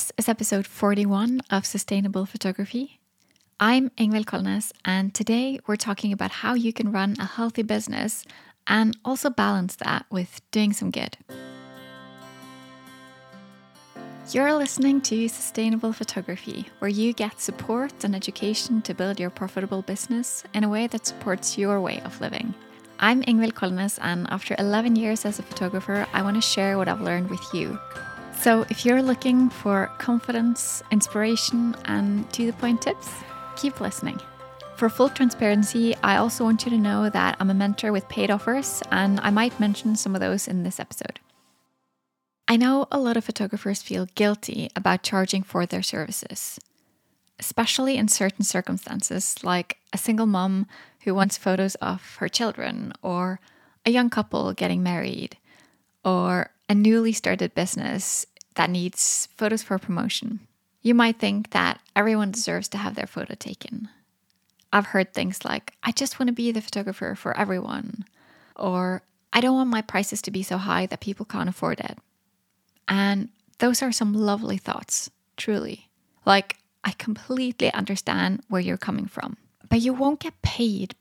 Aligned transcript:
This 0.00 0.12
is 0.16 0.28
episode 0.30 0.66
41 0.66 1.42
of 1.50 1.66
Sustainable 1.66 2.24
Photography. 2.24 3.00
I'm 3.60 3.90
Ingvild 3.98 4.24
Kolnes, 4.24 4.72
and 4.82 5.12
today 5.12 5.60
we're 5.66 5.76
talking 5.76 6.10
about 6.10 6.30
how 6.30 6.54
you 6.54 6.72
can 6.72 6.90
run 6.90 7.16
a 7.18 7.26
healthy 7.26 7.60
business 7.60 8.24
and 8.66 8.96
also 9.04 9.28
balance 9.28 9.76
that 9.76 10.06
with 10.10 10.40
doing 10.52 10.72
some 10.72 10.90
good. 10.90 11.18
You're 14.30 14.54
listening 14.54 15.02
to 15.02 15.28
Sustainable 15.28 15.92
Photography, 15.92 16.64
where 16.78 16.88
you 16.88 17.12
get 17.12 17.38
support 17.38 18.02
and 18.02 18.16
education 18.16 18.80
to 18.82 18.94
build 18.94 19.20
your 19.20 19.28
profitable 19.28 19.82
business 19.82 20.44
in 20.54 20.64
a 20.64 20.70
way 20.70 20.86
that 20.86 21.04
supports 21.04 21.58
your 21.58 21.78
way 21.78 22.00
of 22.06 22.18
living. 22.22 22.54
I'm 23.00 23.22
Ingvild 23.24 23.52
Kolnes, 23.52 23.98
and 24.00 24.26
after 24.30 24.56
11 24.58 24.96
years 24.96 25.26
as 25.26 25.38
a 25.38 25.42
photographer, 25.42 26.06
I 26.14 26.22
want 26.22 26.36
to 26.36 26.40
share 26.40 26.78
what 26.78 26.88
I've 26.88 27.02
learned 27.02 27.28
with 27.28 27.44
you. 27.52 27.78
So, 28.40 28.64
if 28.70 28.86
you're 28.86 29.02
looking 29.02 29.50
for 29.50 29.92
confidence, 29.98 30.82
inspiration, 30.90 31.76
and 31.84 32.32
to 32.32 32.46
the 32.46 32.54
point 32.54 32.80
tips, 32.80 33.10
keep 33.54 33.82
listening. 33.82 34.18
For 34.76 34.88
full 34.88 35.10
transparency, 35.10 35.94
I 35.96 36.16
also 36.16 36.44
want 36.44 36.64
you 36.64 36.70
to 36.70 36.78
know 36.78 37.10
that 37.10 37.36
I'm 37.38 37.50
a 37.50 37.54
mentor 37.54 37.92
with 37.92 38.08
paid 38.08 38.30
offers, 38.30 38.82
and 38.90 39.20
I 39.20 39.28
might 39.28 39.60
mention 39.60 39.94
some 39.94 40.14
of 40.14 40.22
those 40.22 40.48
in 40.48 40.62
this 40.62 40.80
episode. 40.80 41.20
I 42.48 42.56
know 42.56 42.86
a 42.90 42.98
lot 42.98 43.18
of 43.18 43.26
photographers 43.26 43.82
feel 43.82 44.06
guilty 44.14 44.70
about 44.74 45.02
charging 45.02 45.42
for 45.42 45.66
their 45.66 45.82
services, 45.82 46.58
especially 47.38 47.98
in 47.98 48.08
certain 48.08 48.46
circumstances, 48.46 49.34
like 49.44 49.76
a 49.92 49.98
single 49.98 50.24
mom 50.24 50.66
who 51.00 51.14
wants 51.14 51.36
photos 51.36 51.74
of 51.74 52.16
her 52.16 52.28
children, 52.30 52.94
or 53.02 53.38
a 53.84 53.90
young 53.90 54.08
couple 54.08 54.54
getting 54.54 54.82
married, 54.82 55.36
or 56.06 56.52
a 56.70 56.74
newly 56.74 57.12
started 57.12 57.52
business 57.52 58.24
that 58.60 58.68
needs 58.68 59.26
photos 59.38 59.62
for 59.62 59.78
promotion. 59.78 60.38
You 60.82 60.94
might 60.94 61.18
think 61.18 61.52
that 61.52 61.80
everyone 61.96 62.30
deserves 62.30 62.68
to 62.68 62.76
have 62.76 62.94
their 62.94 63.06
photo 63.06 63.34
taken. 63.34 63.88
I've 64.70 64.84
heard 64.84 65.14
things 65.14 65.46
like, 65.46 65.72
I 65.82 65.92
just 65.92 66.20
want 66.20 66.26
to 66.26 66.34
be 66.34 66.52
the 66.52 66.60
photographer 66.60 67.14
for 67.14 67.34
everyone, 67.38 68.04
or 68.56 69.00
I 69.32 69.40
don't 69.40 69.54
want 69.54 69.70
my 69.70 69.80
prices 69.80 70.20
to 70.20 70.30
be 70.30 70.42
so 70.42 70.58
high 70.58 70.84
that 70.84 71.00
people 71.00 71.24
can't 71.24 71.48
afford 71.48 71.80
it. 71.80 71.96
And 72.86 73.30
those 73.60 73.82
are 73.82 73.92
some 73.92 74.12
lovely 74.12 74.58
thoughts, 74.58 75.08
truly. 75.38 75.88
Like, 76.26 76.58
I 76.84 76.90
completely 76.90 77.72
understand 77.72 78.42
where 78.50 78.60
you're 78.60 78.76
coming 78.76 79.06
from, 79.06 79.38
but 79.70 79.80
you 79.80 79.94
won't 79.94 80.20
get 80.20 80.42
paid 80.42 80.94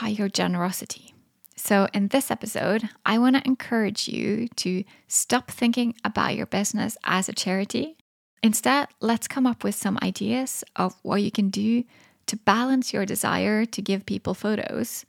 by 0.00 0.08
your 0.08 0.28
generosity. 0.28 1.14
So, 1.62 1.88
in 1.92 2.08
this 2.08 2.30
episode, 2.30 2.88
I 3.04 3.18
want 3.18 3.36
to 3.36 3.46
encourage 3.46 4.08
you 4.08 4.48
to 4.56 4.82
stop 5.08 5.50
thinking 5.50 5.94
about 6.02 6.34
your 6.34 6.46
business 6.46 6.96
as 7.04 7.28
a 7.28 7.34
charity. 7.34 7.98
Instead, 8.42 8.88
let's 9.00 9.28
come 9.28 9.46
up 9.46 9.62
with 9.62 9.74
some 9.74 9.98
ideas 10.02 10.64
of 10.74 10.94
what 11.02 11.22
you 11.22 11.30
can 11.30 11.50
do 11.50 11.84
to 12.26 12.36
balance 12.38 12.94
your 12.94 13.04
desire 13.04 13.66
to 13.66 13.82
give 13.82 14.06
people 14.06 14.32
photos 14.32 15.04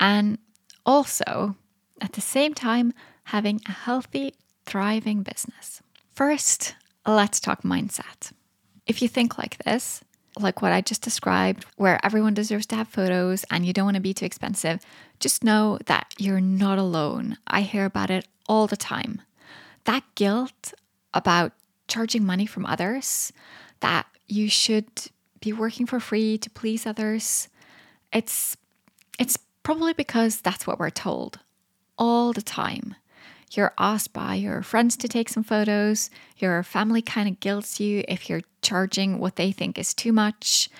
and 0.00 0.38
also, 0.86 1.54
at 2.00 2.14
the 2.14 2.22
same 2.22 2.54
time, 2.54 2.94
having 3.24 3.60
a 3.68 3.72
healthy 3.72 4.32
thriving 4.64 5.22
business. 5.22 5.82
First, 6.14 6.76
let's 7.06 7.40
talk 7.40 7.62
mindset. 7.62 8.32
If 8.86 9.02
you 9.02 9.06
think 9.08 9.36
like 9.36 9.62
this, 9.64 10.00
like 10.38 10.62
what 10.62 10.72
I 10.72 10.80
just 10.80 11.02
described, 11.02 11.66
where 11.76 12.04
everyone 12.04 12.34
deserves 12.34 12.66
to 12.66 12.76
have 12.76 12.88
photos 12.88 13.44
and 13.50 13.66
you 13.66 13.72
don't 13.72 13.84
want 13.84 13.96
to 13.96 14.00
be 14.00 14.14
too 14.14 14.26
expensive, 14.26 14.80
just 15.18 15.44
know 15.44 15.78
that 15.86 16.14
you're 16.18 16.40
not 16.40 16.78
alone. 16.78 17.38
I 17.46 17.62
hear 17.62 17.84
about 17.84 18.10
it 18.10 18.26
all 18.48 18.66
the 18.66 18.76
time. 18.76 19.22
That 19.84 20.04
guilt 20.14 20.74
about 21.12 21.52
charging 21.88 22.24
money 22.24 22.46
from 22.46 22.66
others, 22.66 23.32
that 23.80 24.06
you 24.28 24.48
should 24.48 24.86
be 25.40 25.52
working 25.52 25.86
for 25.86 26.00
free 26.00 26.38
to 26.38 26.50
please 26.50 26.86
others, 26.86 27.48
it's 28.12 28.56
it's 29.18 29.36
probably 29.62 29.92
because 29.92 30.40
that's 30.40 30.66
what 30.66 30.78
we're 30.78 30.90
told 30.90 31.40
all 31.98 32.32
the 32.32 32.42
time. 32.42 32.94
You're 33.50 33.74
asked 33.78 34.12
by 34.12 34.36
your 34.36 34.62
friends 34.62 34.96
to 34.98 35.08
take 35.08 35.28
some 35.28 35.42
photos. 35.42 36.08
Your 36.38 36.62
family 36.62 37.02
kind 37.02 37.28
of 37.28 37.40
guilts 37.40 37.80
you 37.80 38.04
if 38.06 38.30
you're 38.30 38.42
charging 38.62 39.18
what 39.18 39.36
they 39.36 39.50
think 39.50 39.76
is 39.76 39.92
too 39.92 40.12
much. 40.12 40.70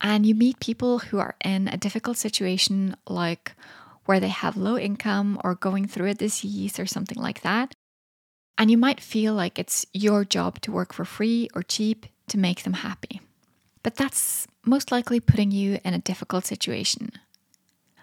And 0.00 0.26
you 0.26 0.34
meet 0.34 0.60
people 0.60 0.98
who 0.98 1.18
are 1.18 1.36
in 1.44 1.68
a 1.68 1.76
difficult 1.76 2.16
situation, 2.16 2.96
like 3.06 3.52
where 4.06 4.18
they 4.18 4.28
have 4.28 4.56
low 4.56 4.76
income 4.76 5.40
or 5.44 5.54
going 5.54 5.86
through 5.86 6.08
a 6.08 6.14
disease 6.14 6.80
or 6.80 6.86
something 6.86 7.18
like 7.18 7.42
that. 7.42 7.72
And 8.58 8.70
you 8.70 8.76
might 8.76 9.00
feel 9.00 9.34
like 9.34 9.58
it's 9.58 9.86
your 9.92 10.24
job 10.24 10.60
to 10.62 10.72
work 10.72 10.92
for 10.92 11.04
free 11.04 11.48
or 11.54 11.62
cheap 11.62 12.06
to 12.28 12.38
make 12.38 12.64
them 12.64 12.72
happy. 12.72 13.20
But 13.82 13.96
that's 13.96 14.46
most 14.64 14.90
likely 14.90 15.20
putting 15.20 15.52
you 15.52 15.78
in 15.84 15.94
a 15.94 15.98
difficult 15.98 16.44
situation. 16.44 17.12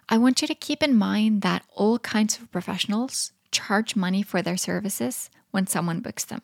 I 0.10 0.18
want 0.18 0.42
you 0.42 0.48
to 0.48 0.56
keep 0.56 0.82
in 0.82 0.98
mind 0.98 1.42
that 1.42 1.66
all 1.76 2.00
kinds 2.00 2.38
of 2.38 2.52
professionals 2.52 3.34
charge 3.52 3.96
money 3.96 4.22
for 4.22 4.42
their 4.42 4.58
services 4.58 5.30
when 5.52 5.68
someone 5.68 6.02
books 6.02 6.26
them. 6.26 6.42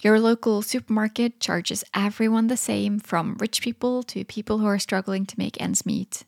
Your 0.00 0.18
local 0.18 0.62
supermarket 0.62 1.40
charges 1.40 1.84
everyone 1.92 2.46
the 2.46 2.56
same, 2.56 2.98
from 2.98 3.36
rich 3.38 3.60
people 3.60 4.02
to 4.04 4.24
people 4.24 4.58
who 4.58 4.66
are 4.66 4.78
struggling 4.78 5.26
to 5.26 5.38
make 5.38 5.60
ends 5.60 5.84
meet. 5.84 6.24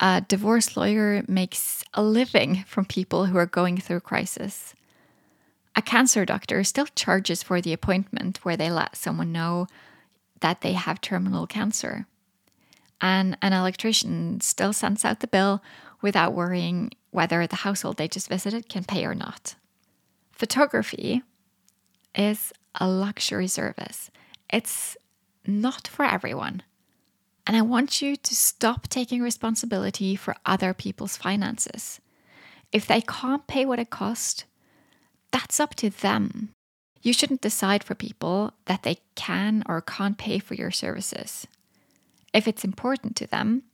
A 0.00 0.22
divorce 0.26 0.76
lawyer 0.76 1.22
makes 1.28 1.84
a 1.92 2.02
living 2.02 2.64
from 2.66 2.86
people 2.86 3.26
who 3.26 3.36
are 3.36 3.46
going 3.46 3.78
through 3.78 4.00
crisis. 4.00 4.74
A 5.76 5.82
cancer 5.82 6.24
doctor 6.24 6.64
still 6.64 6.86
charges 6.94 7.42
for 7.42 7.60
the 7.60 7.72
appointment 7.72 8.38
where 8.42 8.56
they 8.56 8.70
let 8.70 8.96
someone 8.96 9.32
know 9.32 9.66
that 10.40 10.62
they 10.62 10.72
have 10.72 11.00
terminal 11.00 11.46
cancer. 11.46 12.06
And 13.00 13.36
an 13.42 13.52
electrician 13.52 14.40
still 14.40 14.72
sends 14.72 15.04
out 15.04 15.20
the 15.20 15.26
bill 15.26 15.62
without 16.00 16.32
worrying 16.32 16.90
whether 17.12 17.46
the 17.46 17.56
household 17.56 17.96
they 17.96 18.08
just 18.08 18.28
visited 18.28 18.68
can 18.68 18.82
pay 18.82 19.04
or 19.04 19.14
not. 19.14 19.54
Photography 20.32 21.22
is 22.16 22.52
a 22.80 22.88
luxury 22.88 23.46
service. 23.46 24.10
It's 24.50 24.96
not 25.46 25.86
for 25.86 26.04
everyone. 26.04 26.62
And 27.46 27.56
I 27.56 27.62
want 27.62 28.02
you 28.02 28.16
to 28.16 28.34
stop 28.34 28.88
taking 28.88 29.22
responsibility 29.22 30.16
for 30.16 30.36
other 30.46 30.72
people's 30.74 31.16
finances. 31.16 32.00
If 32.72 32.86
they 32.86 33.02
can't 33.02 33.46
pay 33.46 33.64
what 33.64 33.78
it 33.78 33.90
costs, 33.90 34.44
that's 35.30 35.60
up 35.60 35.74
to 35.76 35.90
them. 35.90 36.50
You 37.02 37.12
shouldn't 37.12 37.40
decide 37.40 37.82
for 37.82 37.94
people 37.94 38.52
that 38.66 38.84
they 38.84 38.98
can 39.16 39.62
or 39.66 39.80
can't 39.80 40.16
pay 40.16 40.38
for 40.38 40.54
your 40.54 40.70
services. 40.70 41.46
If 42.32 42.46
it's 42.46 42.64
important 42.64 43.16
to 43.16 43.26
them, 43.26 43.64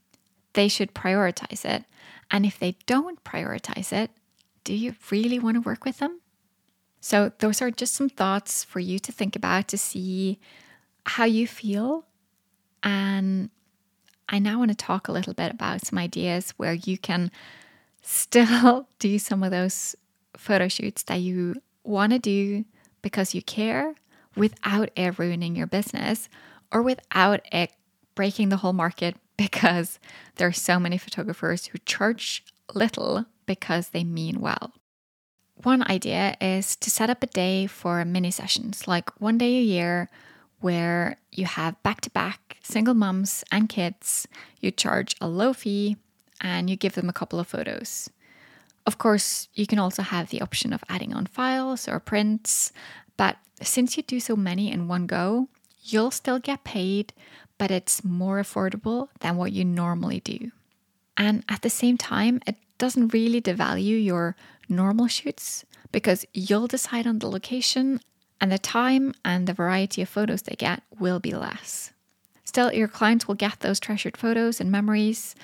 they 0.53 0.67
should 0.67 0.93
prioritize 0.93 1.65
it. 1.65 1.85
And 2.31 2.45
if 2.45 2.59
they 2.59 2.77
don't 2.85 3.23
prioritize 3.23 3.91
it, 3.91 4.11
do 4.63 4.73
you 4.73 4.95
really 5.11 5.39
want 5.39 5.55
to 5.55 5.61
work 5.61 5.85
with 5.85 5.97
them? 5.97 6.21
So, 7.01 7.31
those 7.39 7.61
are 7.61 7.71
just 7.71 7.93
some 7.93 8.09
thoughts 8.09 8.63
for 8.63 8.79
you 8.79 8.99
to 8.99 9.11
think 9.11 9.35
about 9.35 9.69
to 9.69 9.77
see 9.77 10.37
how 11.05 11.23
you 11.23 11.47
feel. 11.47 12.05
And 12.83 13.49
I 14.27 14.39
now 14.39 14.59
want 14.59 14.71
to 14.71 14.77
talk 14.77 15.07
a 15.07 15.11
little 15.11 15.33
bit 15.33 15.51
about 15.51 15.85
some 15.85 15.97
ideas 15.97 16.53
where 16.57 16.73
you 16.73 16.97
can 16.97 17.31
still 18.01 18.87
do 18.99 19.17
some 19.17 19.43
of 19.43 19.51
those 19.51 19.95
photo 20.37 20.67
shoots 20.67 21.03
that 21.03 21.21
you 21.21 21.55
want 21.83 22.11
to 22.11 22.19
do 22.19 22.65
because 23.01 23.33
you 23.33 23.41
care 23.41 23.95
without 24.35 24.89
it 24.95 25.17
ruining 25.17 25.55
your 25.55 25.67
business 25.67 26.29
or 26.71 26.81
without 26.81 27.41
it 27.51 27.71
breaking 28.13 28.49
the 28.49 28.57
whole 28.57 28.73
market 28.73 29.15
because 29.39 29.99
there 30.35 30.49
are 30.49 30.51
so 30.51 30.77
many 30.77 30.97
photographers 30.97 31.67
who 31.67 31.77
charge 31.85 32.43
little 32.73 33.25
because 33.45 33.89
they 33.89 34.03
mean 34.03 34.41
well. 34.41 34.73
One 35.63 35.89
idea 35.89 36.35
is 36.41 36.75
to 36.75 36.91
set 36.91 37.09
up 37.09 37.23
a 37.23 37.27
day 37.27 37.65
for 37.65 38.03
mini 38.03 38.31
sessions, 38.31 38.85
like 38.85 39.09
one 39.21 39.37
day 39.37 39.57
a 39.57 39.61
year 39.61 40.09
where 40.59 41.19
you 41.31 41.45
have 41.45 41.81
back 41.83 42.01
to 42.01 42.09
back 42.09 42.57
single 42.63 42.93
moms 42.93 43.45
and 43.49 43.69
kids. 43.69 44.27
You 44.59 44.71
charge 44.71 45.15
a 45.21 45.27
low 45.29 45.53
fee 45.53 45.95
and 46.41 46.69
you 46.69 46.75
give 46.75 46.95
them 46.95 47.07
a 47.07 47.13
couple 47.13 47.39
of 47.39 47.47
photos. 47.47 48.09
Of 48.85 48.97
course, 48.97 49.47
you 49.53 49.65
can 49.65 49.79
also 49.79 50.01
have 50.01 50.31
the 50.31 50.41
option 50.41 50.73
of 50.73 50.83
adding 50.89 51.13
on 51.13 51.27
files 51.27 51.87
or 51.87 52.01
prints, 52.01 52.73
but 53.15 53.37
since 53.61 53.95
you 53.95 54.03
do 54.03 54.19
so 54.19 54.35
many 54.35 54.69
in 54.69 54.89
one 54.89 55.07
go, 55.07 55.47
you'll 55.81 56.11
still 56.11 56.39
get 56.39 56.65
paid, 56.65 57.13
but 57.59 57.69
it's 57.69 58.03
more 58.03 58.41
affordable 58.41 59.09
than 59.19 59.37
what 59.37 59.51
you 59.51 59.63
normally 59.63 60.21
do. 60.21 60.51
And 61.15 61.43
at 61.47 61.61
the 61.61 61.69
same 61.69 61.97
time, 61.97 62.41
it 62.47 62.55
doesn't 62.79 63.13
really 63.13 63.41
devalue 63.41 64.03
your 64.03 64.35
normal 64.67 65.07
shoots 65.07 65.65
because 65.91 66.25
you'll 66.33 66.67
decide 66.67 67.05
on 67.05 67.19
the 67.19 67.29
location 67.29 67.99
and 68.41 68.51
the 68.51 68.57
time 68.57 69.13
and 69.25 69.45
the 69.45 69.53
variety 69.53 70.01
of 70.01 70.09
photos 70.09 70.43
they 70.43 70.55
get 70.55 70.81
will 70.97 71.19
be 71.19 71.33
less. 71.33 71.91
Still, 72.45 72.73
your 72.73 72.87
clients 72.87 73.27
will 73.27 73.35
get 73.35 73.59
those 73.59 73.79
treasured 73.79 74.17
photos 74.17 74.61
and 74.61 74.71
memories. 74.71 75.35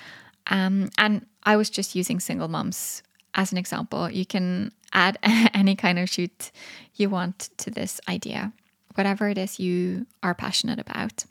Um, 0.48 0.90
and 0.98 1.26
I 1.44 1.58
was 1.58 1.70
just 1.70 1.94
using 1.94 2.20
single 2.20 2.48
moms 2.48 3.04
as 3.36 3.52
an 3.52 3.58
example. 3.58 4.10
You 4.10 4.26
can 4.26 4.72
add 4.94 5.18
any 5.54 5.76
kind 5.76 6.00
of 6.00 6.10
shoot 6.10 6.52
you 6.96 7.10
want 7.10 7.50
to 7.58 7.70
this 7.70 8.00
idea. 8.08 8.54
whatever 8.96 9.28
it 9.28 9.38
is 9.38 9.60
you 9.60 10.08
are 10.24 10.34
passionate 10.34 10.80
about. 10.80 11.26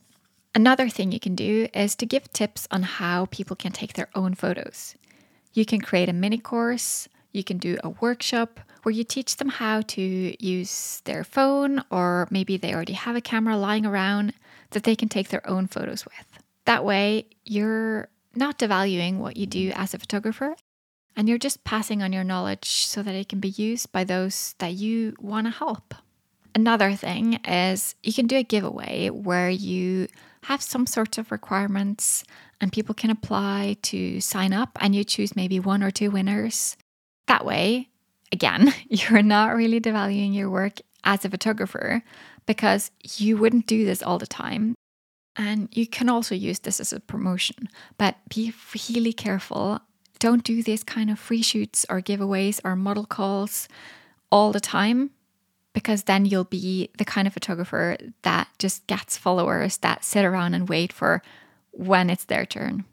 Another 0.55 0.89
thing 0.89 1.11
you 1.11 1.19
can 1.19 1.35
do 1.35 1.67
is 1.75 1.97
to 1.97 2.07
give 2.07 2.33
tips 2.33 2.69
on 2.71 2.85
how 2.85 3.27
people 3.27 3.57
can 3.57 3.73
take 3.73 3.95
their 3.95 4.09
own 4.15 4.35
photos. 4.35 4.95
You 5.53 5.65
can 5.65 5.81
create 5.81 6.09
a 6.09 6.13
mini 6.13 6.39
course, 6.39 7.09
you 7.33 7.43
can 7.43 7.59
do 7.59 7.77
a 7.83 7.89
workshop 7.91 8.61
where 8.85 8.95
you 8.95 9.03
teach 9.03 9.37
them 9.37 9.49
how 9.49 9.81
to 9.81 10.37
use 10.45 11.03
their 11.05 11.25
phone, 11.25 11.83
or 11.91 12.29
maybe 12.31 12.57
they 12.57 12.73
already 12.73 12.93
have 12.93 13.17
a 13.17 13.21
camera 13.21 13.57
lying 13.57 13.85
around 13.85 14.35
that 14.71 14.85
they 14.85 14.95
can 14.95 15.09
take 15.09 15.31
their 15.31 15.49
own 15.49 15.67
photos 15.67 16.05
with. 16.05 16.39
That 16.67 16.85
way, 16.85 17.27
you're 17.45 18.09
not 18.37 18.59
devaluing 18.59 19.19
what 19.19 19.37
you 19.37 19.47
do 19.47 19.73
as 19.75 19.93
a 19.93 19.99
photographer 19.99 20.55
and 21.17 21.29
you're 21.29 21.39
just 21.39 21.65
passing 21.65 22.03
on 22.03 22.13
your 22.13 22.25
knowledge 22.25 22.87
so 22.87 23.03
that 23.03 23.15
it 23.15 23.29
can 23.29 23.41
be 23.41 23.49
used 23.49 23.91
by 23.93 24.05
those 24.05 24.55
that 24.59 24.75
you 24.75 25.15
want 25.21 25.47
to 25.47 25.51
help. 25.51 25.95
Another 26.55 26.95
thing 26.95 27.35
is 27.45 27.97
you 28.03 28.13
can 28.13 28.27
do 28.27 28.37
a 28.37 28.45
giveaway 28.45 29.11
where 29.11 29.51
you 29.51 30.07
have 30.45 30.63
some 30.63 30.87
sorts 30.87 31.19
of 31.19 31.33
requirements 31.33 32.23
and 32.61 32.73
people 32.73 32.95
can 32.95 33.11
apply 33.11 33.77
to 33.83 34.21
sign 34.21 34.53
up 34.53 34.79
and 34.81 34.95
you 34.95 35.03
choose 35.03 35.35
maybe 35.35 35.59
one 35.59 35.83
or 35.83 35.91
two 35.91 36.11
winners. 36.11 36.77
That 37.27 37.45
way, 37.45 37.89
again, 38.31 38.73
you're 38.89 39.23
not 39.23 39.57
really 39.57 39.81
devaluing 39.81 40.35
your 40.35 40.49
work 40.49 40.81
as 41.03 41.25
a 41.25 41.31
photographer 41.31 42.03
because 42.47 42.91
you 43.17 43.37
wouldn't 43.37 43.67
do 43.67 43.85
this 43.85 44.03
all 44.03 44.19
the 44.19 44.27
time. 44.27 44.75
And 45.37 45.69
you 45.73 45.89
can 45.89 46.09
also 46.09 46.37
use 46.37 46.61
this 46.61 46.79
as 46.79 46.93
a 46.93 47.01
promotion, 47.01 47.69
but 47.99 48.17
be 48.29 48.55
really 48.89 49.13
careful. 49.13 49.81
Don't 50.21 50.45
do 50.45 50.63
these 50.63 50.85
kind 50.85 51.11
of 51.11 51.19
free 51.19 51.43
shoots 51.43 51.85
or 51.91 52.01
giveaways 52.01 52.61
or 52.65 52.77
model 52.77 53.05
calls 53.05 53.67
all 54.31 54.53
the 54.53 54.61
time 54.61 55.11
because 55.75 56.05
then 56.05 56.25
you'll 56.25 56.45
be 56.45 56.89
the 56.97 57.05
kind 57.05 57.27
of 57.27 57.35
photographer 57.35 57.99
that 58.23 58.49
just 58.59 58.87
gets 58.87 59.19
followers 59.19 59.77
that 59.79 60.05
sit 60.05 60.25
around 60.25 60.55
and 60.55 60.69
wait 60.69 60.93
for 60.93 61.23
when 61.73 62.09
it's 62.09 62.25
their 62.25 62.47
turn. 62.47 62.85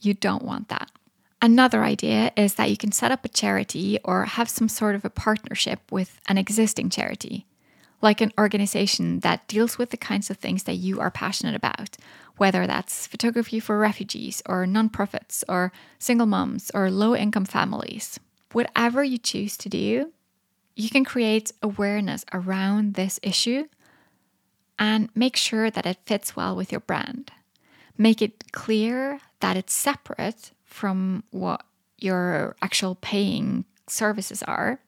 You 0.00 0.14
don't 0.14 0.44
want 0.44 0.68
that. 0.68 0.90
Another 1.42 1.84
idea 1.84 2.32
is 2.36 2.54
that 2.54 2.70
you 2.70 2.78
can 2.78 2.92
set 2.92 3.12
up 3.12 3.24
a 3.24 3.28
charity 3.28 3.98
or 4.04 4.24
have 4.24 4.48
some 4.48 4.68
sort 4.68 4.94
of 4.94 5.04
a 5.04 5.10
partnership 5.10 5.80
with 5.90 6.18
an 6.28 6.38
existing 6.38 6.88
charity 6.88 7.46
like 8.02 8.20
an 8.20 8.32
organization 8.38 9.20
that 9.20 9.46
deals 9.48 9.78
with 9.78 9.90
the 9.90 9.96
kinds 9.96 10.30
of 10.30 10.36
things 10.38 10.64
that 10.64 10.74
you 10.74 11.00
are 11.00 11.10
passionate 11.10 11.54
about, 11.54 11.96
whether 12.36 12.66
that's 12.66 13.06
photography 13.06 13.60
for 13.60 13.78
refugees 13.78 14.42
or 14.46 14.64
nonprofits 14.64 15.44
or 15.48 15.72
single 15.98 16.26
moms 16.26 16.70
or 16.72 16.90
low 16.90 17.14
income 17.14 17.44
families. 17.44 18.18
Whatever 18.52 19.04
you 19.04 19.18
choose 19.18 19.56
to 19.58 19.68
do, 19.68 20.12
you 20.76 20.88
can 20.90 21.04
create 21.04 21.52
awareness 21.62 22.24
around 22.32 22.94
this 22.94 23.20
issue 23.22 23.66
and 24.78 25.10
make 25.14 25.36
sure 25.36 25.70
that 25.70 25.86
it 25.86 25.98
fits 26.06 26.34
well 26.34 26.56
with 26.56 26.72
your 26.72 26.80
brand. 26.80 27.30
Make 27.98 28.22
it 28.22 28.50
clear 28.52 29.20
that 29.40 29.56
it's 29.56 29.74
separate 29.74 30.52
from 30.64 31.24
what 31.30 31.64
your 31.98 32.56
actual 32.62 32.94
paying 32.94 33.66
services 33.86 34.42
are. 34.44 34.80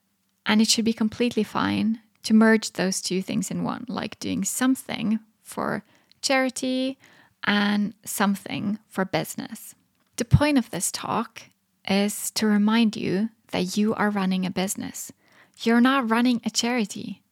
And 0.46 0.60
it 0.60 0.68
should 0.68 0.84
be 0.84 0.92
completely 0.92 1.44
fine 1.44 2.00
to 2.22 2.34
merge 2.34 2.72
those 2.72 3.00
two 3.00 3.20
things 3.20 3.50
in 3.50 3.64
one, 3.64 3.84
like 3.88 4.18
doing 4.18 4.44
something 4.44 5.20
for 5.42 5.84
charity 6.22 6.98
and 7.44 7.94
something 8.04 8.78
for 8.88 9.04
business. 9.04 9.74
The 10.16 10.24
point 10.24 10.56
of 10.56 10.70
this 10.70 10.90
talk 10.90 11.42
is 11.88 12.30
to 12.32 12.46
remind 12.46 12.96
you 12.96 13.30
that 13.50 13.76
you 13.76 13.94
are 13.94 14.10
running 14.10 14.46
a 14.46 14.50
business. 14.50 15.12
You're 15.60 15.80
not 15.80 16.10
running 16.10 16.40
a 16.44 16.50
charity. 16.50 17.22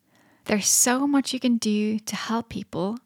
There's 0.44 0.68
so 0.68 1.06
much 1.06 1.32
you 1.32 1.40
can 1.40 1.56
do 1.56 1.98
to 1.98 2.16
help 2.16 2.48
people 2.48 2.98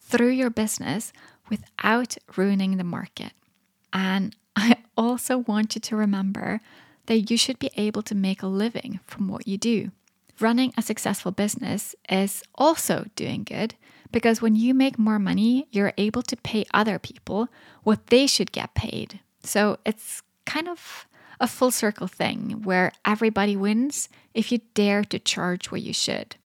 through 0.00 0.30
your 0.30 0.50
business 0.50 1.12
without 1.48 2.16
ruining 2.36 2.76
the 2.76 2.84
market. 2.84 3.32
And 3.92 4.36
I 4.56 4.76
also 4.96 5.38
want 5.38 5.74
you 5.74 5.80
to 5.80 5.96
remember 5.96 6.60
that 7.06 7.30
you 7.30 7.36
should 7.36 7.58
be 7.58 7.70
able 7.76 8.02
to 8.02 8.14
make 8.14 8.42
a 8.42 8.46
living 8.46 9.00
from 9.06 9.28
what 9.28 9.48
you 9.48 9.58
do 9.58 9.90
running 10.42 10.72
a 10.76 10.82
successful 10.82 11.30
business 11.30 11.94
is 12.08 12.42
also 12.56 13.06
doing 13.16 13.44
good 13.44 13.74
because 14.10 14.42
when 14.42 14.56
you 14.56 14.74
make 14.74 14.98
more 14.98 15.18
money, 15.18 15.66
you're 15.70 15.94
able 15.96 16.22
to 16.22 16.36
pay 16.36 16.64
other 16.74 16.98
people 16.98 17.48
what 17.82 18.08
they 18.08 18.26
should 18.26 18.52
get 18.52 18.74
paid. 18.74 19.20
So 19.42 19.78
it's 19.86 20.22
kind 20.44 20.68
of 20.68 21.06
a 21.42 21.48
full 21.48 21.72
circle 21.72 22.06
thing 22.06 22.62
where 22.62 22.92
everybody 23.04 23.56
wins 23.56 24.08
if 24.32 24.52
you 24.52 24.60
dare 24.74 25.02
to 25.04 25.18
charge 25.18 25.70
what 25.70 25.82
you 25.82 25.92
should. 25.92 26.36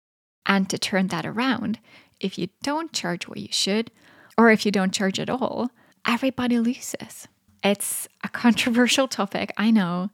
And 0.46 0.68
to 0.70 0.78
turn 0.80 1.08
that 1.08 1.26
around, 1.26 1.80
if 2.20 2.38
you 2.40 2.50
don't 2.64 2.92
charge 2.92 3.28
what 3.28 3.38
you 3.38 3.50
should, 3.52 3.92
or 4.38 4.50
if 4.50 4.66
you 4.66 4.72
don't 4.72 4.94
charge 4.94 5.20
at 5.20 5.30
all, 5.30 5.70
everybody 6.06 6.60
loses. 6.60 7.28
It's 7.64 8.08
a 8.24 8.30
controversial 8.44 9.08
topic, 9.08 9.54
I 9.56 9.70
know, 9.70 10.10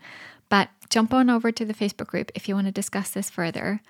but 0.50 0.70
jump 0.90 1.14
on 1.14 1.30
over 1.30 1.52
to 1.52 1.66
the 1.66 1.74
Facebook 1.74 2.08
group 2.08 2.30
if 2.36 2.50
you 2.50 2.56
want 2.56 2.68
to 2.68 2.72
discuss 2.72 3.12
this 3.12 3.30
further. 3.30 3.82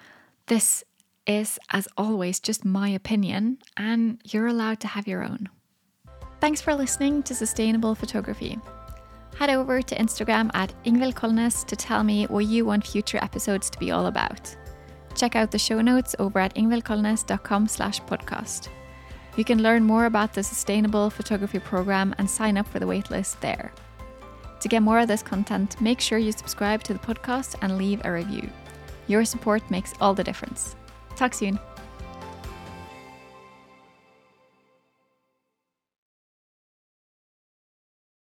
This 0.46 0.84
is, 1.26 1.58
as 1.72 1.88
always, 1.98 2.40
just 2.40 2.64
my 2.64 2.90
opinion, 2.90 3.58
and 3.76 4.22
you're 4.24 4.48
allowed 4.48 4.80
to 4.82 4.88
have 4.88 5.08
your 5.08 5.24
own. 5.24 5.50
Thanks 6.40 6.62
for 6.62 6.76
listening 6.76 7.24
to 7.24 7.34
Sustainable 7.34 7.96
Photography. 7.96 8.60
Head 9.38 9.50
over 9.50 9.82
to 9.82 9.96
Instagram 9.96 10.52
at 10.54 10.74
Ingvild 10.86 11.16
Kolnes 11.16 11.66
to 11.66 11.76
tell 11.76 12.04
me 12.04 12.26
what 12.26 12.46
you 12.46 12.66
want 12.66 12.86
future 12.86 13.18
episodes 13.22 13.70
to 13.70 13.80
be 13.80 13.92
all 13.92 14.06
about. 14.06 14.56
Check 15.16 15.36
out 15.36 15.52
the 15.52 15.60
show 15.60 15.82
notes 15.82 16.16
over 16.20 16.40
at 16.40 16.56
ingvildkolnes.com 16.56 17.68
slash 17.68 18.02
podcast. 18.02 18.70
You 19.36 19.44
can 19.44 19.64
learn 19.64 19.84
more 19.84 20.06
about 20.06 20.34
the 20.34 20.44
Sustainable 20.44 21.10
Photography 21.10 21.60
Program 21.60 22.14
and 22.18 22.30
sign 22.30 22.58
up 22.58 22.68
for 22.68 22.80
the 22.80 22.86
waitlist 22.86 23.40
there. 23.40 23.74
To 24.60 24.68
get 24.68 24.84
more 24.84 25.00
of 25.00 25.08
this 25.08 25.24
content, 25.24 25.80
make 25.82 26.00
sure 26.00 26.20
you 26.20 26.32
subscribe 26.32 26.84
to 26.84 26.94
the 26.94 27.00
podcast 27.00 27.56
and 27.62 27.78
leave 27.78 28.02
a 28.06 28.12
review. 28.12 28.50
Your 29.08 29.26
support 29.26 29.70
makes 29.70 29.94
all 30.00 30.14
the 30.14 30.24
difference. 30.24 30.76
Talk 31.16 31.34
soon. 31.34 31.60